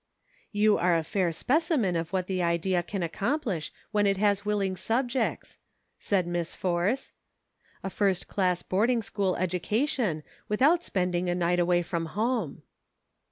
"You 0.51 0.79
are 0.79 0.97
a 0.97 1.03
fair 1.03 1.31
specimen 1.31 1.95
of 1.95 2.11
what 2.11 2.25
the 2.25 2.41
idea 2.41 2.81
can 2.81 3.03
accomplish 3.03 3.71
when 3.91 4.07
it 4.07 4.17
has 4.17 4.43
willing 4.43 4.75
subjects," 4.75 5.59
said 5.99 6.25
Miss 6.25 6.55
Force;" 6.55 7.11
a 7.83 7.89
first 7.91 8.27
class 8.27 8.63
boarding 8.63 9.03
school 9.03 9.35
education 9.35 10.23
without 10.49 10.81
spending 10.81 11.29
a 11.29 11.35
night 11.35 11.59
away 11.59 11.83
from 11.83 12.07
home." 12.17 12.63